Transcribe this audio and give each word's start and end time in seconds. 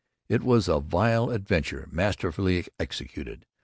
It 0.27 0.41
was 0.41 0.67
a 0.67 0.79
virile 0.79 1.29
adventure 1.29 1.87
masterfully 1.91 2.65
executed. 2.79 3.45